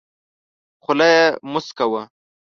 خوله 0.83 1.07
یې 1.15 1.25
موسکه 1.51 1.85
وه. 1.91 2.01